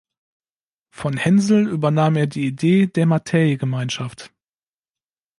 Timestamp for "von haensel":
0.89-1.67